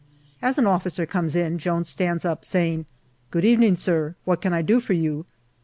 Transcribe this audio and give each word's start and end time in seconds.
As 0.41 0.57
an 0.57 0.65
officer 0.65 1.05
comes 1.05 1.35
in, 1.35 1.59
Jones 1.59 1.87
stands 1.89 2.25
up, 2.25 2.43
saying," 2.43 2.87
Good 3.29 3.45
evening, 3.45 3.75
sir; 3.75 4.15
what 4.25 4.41
can 4.41 4.51
I 4.51 4.63
do 4.63 4.79
for 4.79 4.93
you 4.93 5.27